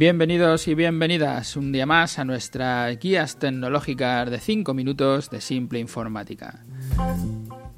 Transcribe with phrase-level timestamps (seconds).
[0.00, 5.78] Bienvenidos y bienvenidas un día más a nuestras guías tecnológicas de 5 minutos de simple
[5.78, 6.64] informática.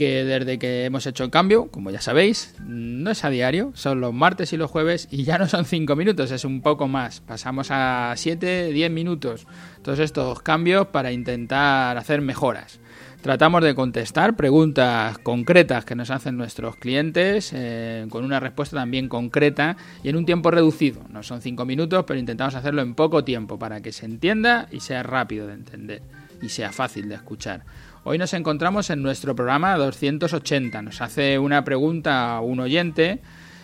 [0.00, 4.00] Que desde que hemos hecho el cambio, como ya sabéis, no es a diario, son
[4.00, 7.20] los martes y los jueves y ya no son 5 minutos, es un poco más.
[7.20, 9.46] Pasamos a 7, 10 minutos.
[9.82, 12.80] Todos estos cambios para intentar hacer mejoras.
[13.20, 19.06] Tratamos de contestar preguntas concretas que nos hacen nuestros clientes eh, con una respuesta también
[19.06, 21.02] concreta y en un tiempo reducido.
[21.10, 24.80] No son cinco minutos, pero intentamos hacerlo en poco tiempo para que se entienda y
[24.80, 26.02] sea rápido de entender
[26.40, 27.64] y sea fácil de escuchar.
[28.02, 30.80] Hoy nos encontramos en nuestro programa 280.
[30.80, 33.20] Nos hace una pregunta un oyente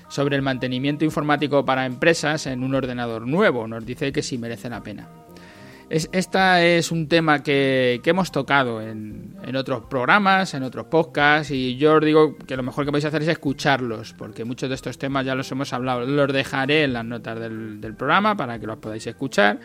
[0.09, 3.66] sobre el mantenimiento informático para empresas en un ordenador nuevo.
[3.66, 5.09] Nos dice que sí merece la pena.
[5.88, 11.76] Es, esta es un tema que, hemos tocado en, otros programas, en otros podcasts, y
[11.76, 14.98] yo os digo que lo mejor que podéis hacer es escucharlos, porque muchos de estos
[14.98, 16.04] temas ya los hemos hablado.
[16.04, 19.60] Los dejaré en las notas del, del programa para que los podáis escuchar,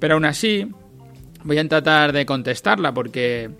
[0.00, 0.66] pero aún así
[1.44, 3.50] voy a tratar de contestarla, porque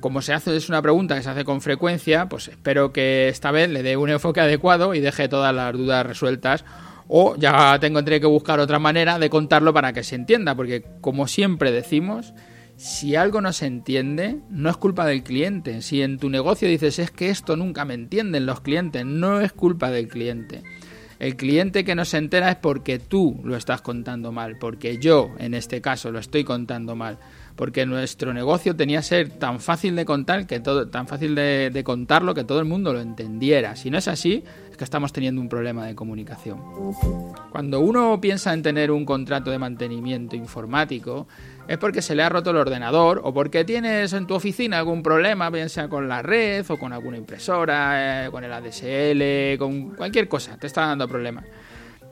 [0.00, 3.50] como se hace, es una pregunta que se hace con frecuencia, pues espero que esta
[3.50, 6.64] vez le dé un enfoque adecuado y deje todas las dudas resueltas
[7.08, 11.26] o ya tendré que buscar otra manera de contarlo para que se entienda, porque como
[11.26, 12.32] siempre decimos,
[12.76, 15.82] si algo no se entiende, no es culpa del cliente.
[15.82, 19.52] Si en tu negocio dices es que esto nunca me entienden los clientes, no es
[19.52, 20.62] culpa del cliente.
[21.18, 25.30] El cliente que no se entera es porque tú lo estás contando mal, porque yo,
[25.38, 27.18] en este caso, lo estoy contando mal
[27.62, 31.82] porque nuestro negocio tenía que ser tan fácil de contar que todo, tan fácil de,
[31.84, 33.76] contarlo que todo el mundo lo entendiera.
[33.76, 36.58] Si no es así, es que estamos teniendo un problema de comunicación.
[37.52, 41.28] Cuando uno piensa en tener un contrato de mantenimiento informático,
[41.68, 45.00] es porque se le ha roto el ordenador o porque tienes en tu oficina algún
[45.00, 49.94] problema, bien sea con la red o con alguna impresora, eh, con el ADSL, con
[49.94, 51.44] cualquier cosa, te está dando problemas.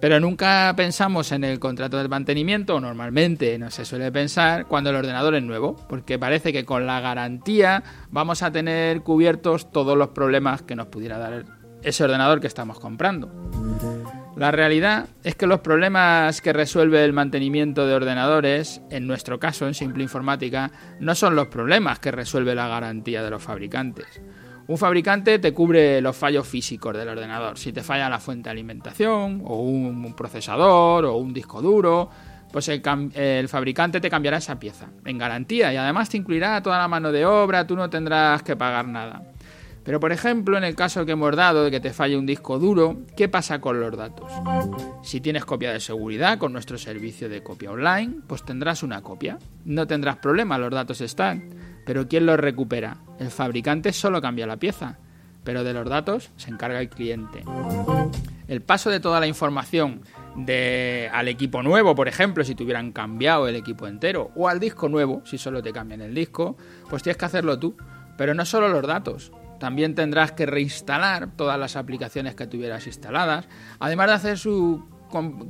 [0.01, 4.97] Pero nunca pensamos en el contrato de mantenimiento, normalmente no se suele pensar cuando el
[4.97, 10.09] ordenador es nuevo, porque parece que con la garantía vamos a tener cubiertos todos los
[10.09, 11.44] problemas que nos pudiera dar
[11.83, 13.31] ese ordenador que estamos comprando.
[14.37, 19.67] La realidad es que los problemas que resuelve el mantenimiento de ordenadores, en nuestro caso
[19.67, 24.22] en Simple Informática, no son los problemas que resuelve la garantía de los fabricantes.
[24.70, 27.58] Un fabricante te cubre los fallos físicos del ordenador.
[27.58, 32.08] Si te falla la fuente de alimentación, o un procesador, o un disco duro,
[32.53, 36.86] pues el, fabricante te cambiará esa pieza en garantía y además te incluirá toda la
[36.86, 39.25] mano de obra, tú no tendrás que pagar nada.
[39.82, 42.60] Pero por ejemplo, en el caso que hemos dado de que te falle un disco
[42.60, 44.31] duro, ¿qué pasa con los datos?
[45.02, 49.37] Si tienes copia de seguridad con nuestro servicio de copia online, pues tendrás una copia.
[49.64, 51.69] No tendrás problema, los datos están.
[51.85, 52.99] Pero ¿quién los recupera?
[53.19, 54.99] El fabricante solo cambia la pieza,
[55.45, 57.45] pero de los datos se encarga el cliente.
[58.49, 60.03] El paso de toda la información
[61.13, 65.23] al equipo nuevo, por ejemplo, si tuvieran cambiado el equipo entero, o al disco nuevo,
[65.25, 66.57] si solo te cambian el disco,
[66.89, 67.77] pues tienes que hacerlo tú.
[68.17, 73.49] Pero no solo los datos, también tendrás que reinstalar todas las aplicaciones que tuvieras instaladas,
[73.79, 74.85] además de hacer su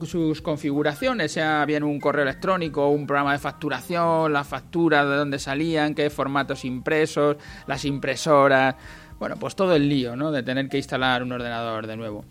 [0.06, 5.38] sus configuraciones, sea bien un correo electrónico, un programa de facturación, las facturas de dónde
[5.38, 8.74] salían, qué formatos impresos, las impresoras,
[9.18, 10.32] bueno, pues todo el lío, ¿no?
[10.32, 12.24] De tener que instalar un ordenador de nuevo.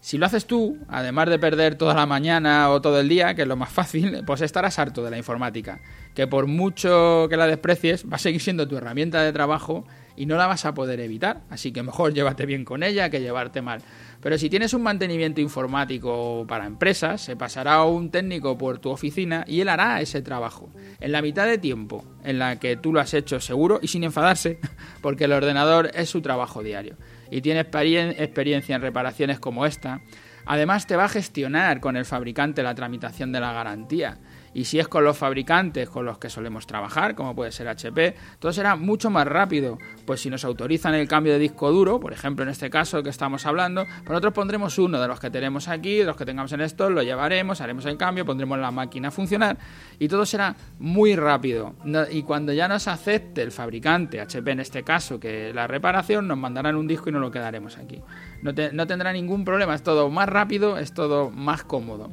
[0.00, 3.40] Si lo haces tú, además de perder toda la mañana o todo el día, que
[3.40, 5.80] es lo más fácil, pues estarás harto de la informática,
[6.14, 9.86] que por mucho que la desprecies, va a seguir siendo tu herramienta de trabajo
[10.16, 13.20] y no la vas a poder evitar, así que mejor llévate bien con ella que
[13.20, 13.80] llevarte mal.
[14.20, 19.44] Pero si tienes un mantenimiento informático para empresas, se pasará un técnico por tu oficina
[19.46, 20.70] y él hará ese trabajo.
[21.00, 24.04] En la mitad de tiempo en la que tú lo has hecho seguro y sin
[24.04, 24.58] enfadarse,
[25.02, 26.96] porque el ordenador es su trabajo diario.
[27.30, 30.00] Y tiene experiencia en reparaciones como esta.
[30.46, 34.18] Además te va a gestionar con el fabricante la tramitación de la garantía
[34.54, 38.14] y si es con los fabricantes con los que solemos trabajar, como puede ser HP,
[38.38, 39.78] todo será mucho más rápido.
[40.06, 43.10] Pues si nos autorizan el cambio de disco duro, por ejemplo en este caso que
[43.10, 46.52] estamos hablando, pues nosotros pondremos uno de los que tenemos aquí, de los que tengamos
[46.52, 49.58] en esto, lo llevaremos, haremos el cambio, pondremos la máquina a funcionar
[49.98, 51.74] y todo será muy rápido.
[52.10, 56.38] y cuando ya nos acepte el fabricante, HP en este caso, que la reparación, nos
[56.38, 58.00] mandarán un disco y nos lo quedaremos aquí.
[58.42, 62.12] No, no tendrá ningún problema, es todo más rápido, es todo más cómodo.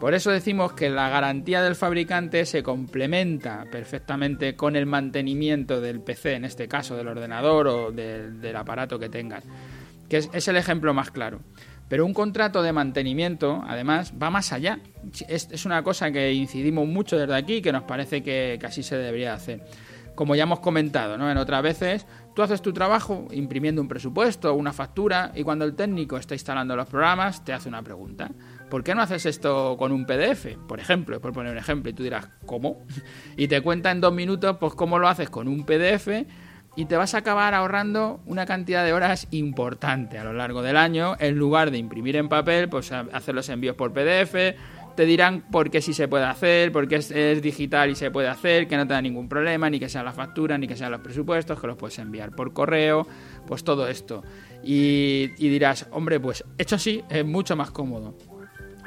[0.00, 6.00] Por eso decimos que la garantía del fabricante se complementa perfectamente con el mantenimiento del
[6.00, 9.44] PC, en este caso del ordenador o del, aparato que tengas,
[10.08, 11.40] que es, el ejemplo más claro.
[11.86, 14.78] Pero un contrato de mantenimiento, además, va más allá.
[15.28, 18.96] Es, una cosa que incidimos mucho desde aquí, que nos parece que, que así se
[18.96, 19.60] debería hacer.
[20.14, 21.30] como ya hemos comentado ¿no?
[21.30, 25.74] en otras veces, tú haces tu trabajo imprimiendo un presupuesto una factura y cuando el
[25.74, 28.30] técnico está instalando los programas te hace una pregunta.
[28.70, 30.56] ¿Por qué no haces esto con un PDF?
[30.68, 32.86] Por ejemplo, por poner un ejemplo, y tú dirás, ¿cómo?
[33.36, 36.08] Y te cuenta en dos minutos, pues cómo lo haces con un PDF
[36.76, 40.76] y te vas a acabar ahorrando una cantidad de horas importante a lo largo del
[40.76, 44.34] año, en lugar de imprimir en papel, pues hacer los envíos por PDF,
[44.96, 48.28] te dirán por qué sí se puede hacer, por qué es, digital y se puede
[48.28, 50.92] hacer, que no te da ningún problema, ni que sea la factura, ni que sean
[50.92, 53.06] los presupuestos, que los puedes enviar por correo,
[53.46, 54.22] pues todo esto.
[54.62, 58.14] Y, y dirás, hombre, pues hecho así es mucho más cómodo.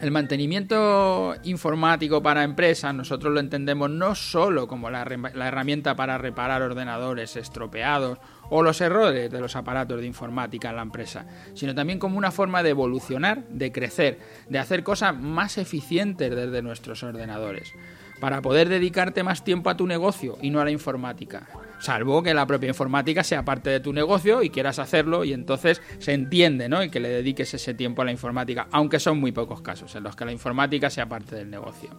[0.04, 6.62] El mantenimiento informático para empresas nosotros lo entendemos no solo como la, herramienta para reparar
[6.62, 8.20] ordenadores estropeados
[8.50, 12.32] o los errores de los aparatos de informática en la empresa, sino también como una
[12.32, 14.20] forma de evolucionar, de crecer,
[14.50, 17.72] de hacer cosas más eficientes desde nuestros ordenadores,
[18.20, 21.48] para poder dedicarte más tiempo a tu negocio y no a la informática
[21.80, 25.82] salvo que la propia informática sea parte de tu negocio y quieras hacerlo y entonces
[26.00, 26.84] se entiende, ¿no?
[26.84, 30.04] Y que le dediques ese tiempo a la informática, aunque son muy pocos casos en
[30.04, 31.90] los que la informática sea parte del negocio.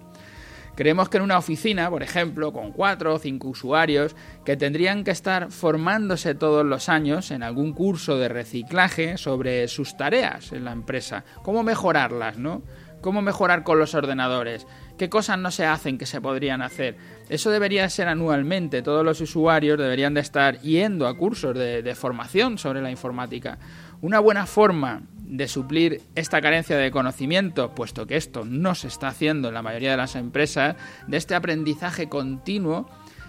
[0.74, 5.12] Creemos que en una oficina, por ejemplo, con cuatro o cinco usuarios, que tendrían que
[5.12, 10.72] estar formándose todos los años en algún curso de reciclaje sobre sus tareas en la
[10.72, 12.62] empresa, cómo mejorarlas, ¿no?
[13.04, 14.66] Cómo mejorar con los ordenadores,
[14.96, 16.96] qué cosas no se hacen que se podrían hacer.
[17.28, 18.80] Eso debería ser anualmente.
[18.80, 23.58] Todos los usuarios deberían de estar yendo a cursos de, formación sobre la informática.
[24.00, 29.08] Una buena forma de suplir esta carencia de conocimiento, puesto que esto no se está
[29.08, 30.74] haciendo en la mayoría de las empresas,
[31.06, 32.88] de este aprendizaje continuo,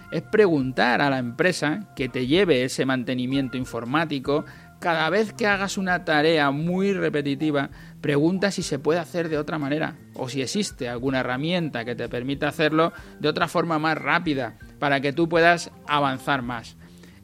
[0.09, 4.45] es preguntar a la empresa que te lleve ese mantenimiento informático
[4.85, 7.71] cada vez que hagas una tarea muy repetitiva,
[8.01, 12.07] pregunta si se puede hacer de otra manera o si existe alguna herramienta que te
[12.07, 16.77] permita hacerlo de otra forma más rápida para que tú puedas avanzar más.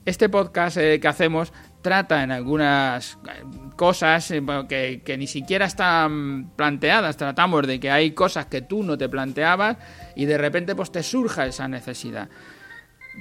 [0.05, 1.53] Este podcast eh, que hacemos
[1.83, 3.43] trata en algunas eh,
[3.75, 7.15] cosas eh, que, que, ni siquiera están planteadas.
[7.15, 9.77] Tratamos de que hay cosas que tú no te planteabas
[10.15, 12.27] y de repente pues te surja esa necesidad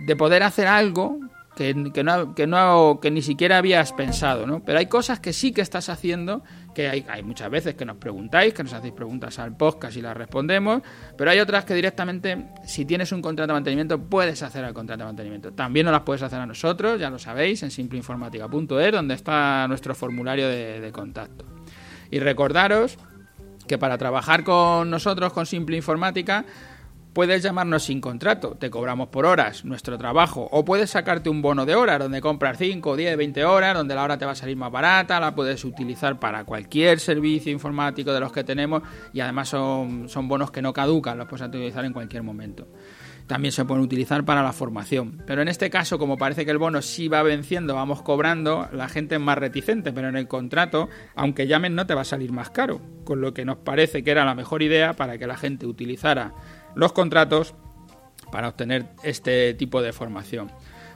[0.06, 1.19] de poder hacer algo
[1.60, 4.64] que, no, que, no, que ni siquiera habías pensado, ¿no?
[4.64, 6.42] Pero hay cosas que sí que estás haciendo,
[6.74, 10.00] que hay, hay muchas veces que nos preguntáis, que nos hacéis preguntas al podcast y
[10.00, 10.80] las respondemos,
[11.18, 15.00] pero hay otras que directamente, si tienes un contrato de mantenimiento, puedes hacer el contrato
[15.00, 15.52] de mantenimiento.
[15.52, 19.94] También nos las puedes hacer a nosotros, ya lo sabéis, en simpleinformática.es, donde está nuestro
[19.94, 21.44] formulario de, de contacto.
[22.10, 22.96] Y recordaros
[23.68, 26.46] que para trabajar con nosotros, con Simple Informática,
[27.12, 31.66] Puedes llamarnos sin contrato, te cobramos por horas nuestro trabajo, o puedes sacarte un bono
[31.66, 34.56] de horas donde compras 5, 10, 20 horas, donde la hora te va a salir
[34.56, 39.48] más barata, la puedes utilizar para cualquier servicio informático de los que tenemos y además
[39.48, 42.68] son, son bonos que no caducan, los puedes utilizar en cualquier momento.
[43.26, 46.58] También se pueden utilizar para la formación, pero en este caso, como parece que el
[46.58, 50.88] bono sí va venciendo, vamos cobrando, la gente es más reticente, pero en el contrato,
[51.14, 54.10] aunque llamen, no te va a salir más caro, con lo que nos parece que
[54.12, 56.34] era la mejor idea para que la gente utilizara
[56.75, 57.55] los contratos
[58.31, 60.50] para obtener este tipo de formación.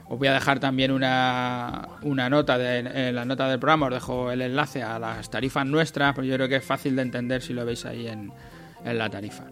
[0.07, 3.93] Os voy a dejar también una, una nota de, en la nota del programa, os
[3.93, 7.41] dejo el enlace a las tarifas nuestras, porque yo creo que es fácil de entender
[7.41, 8.31] si lo veis ahí en,
[8.83, 9.45] en la tarifa.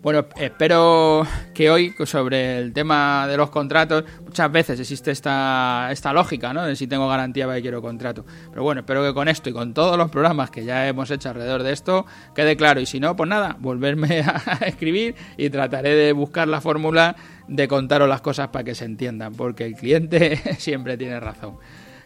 [0.00, 6.12] Bueno, espero que hoy, sobre el tema de los contratos, muchas veces existe esta, esta
[6.12, 6.64] lógica, ¿no?
[6.64, 8.24] De si tengo garantía para que quiero contrato.
[8.50, 11.30] Pero bueno, espero que con esto y con todos los programas que ya hemos hecho
[11.30, 12.80] alrededor de esto quede claro.
[12.80, 17.16] Y si no, pues nada, volverme a escribir y trataré de buscar la fórmula
[17.48, 21.58] de contaros las cosas para que se entiendan, porque el cliente siempre tiene razón.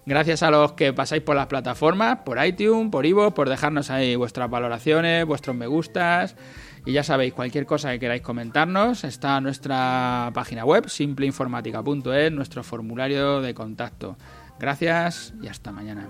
[0.04, 4.16] Gracias a los que pasáis por las plataformas, por iTunes, por Ivo, por dejarnos ahí
[4.16, 6.34] vuestras valoraciones, vuestros me gustas.
[6.84, 13.40] Y ya sabéis, cualquier cosa que queráis comentarnos está nuestra página web, simpleinformática.es, nuestro formulario
[13.40, 14.16] de contacto.
[14.58, 16.08] Gracias y hasta mañana.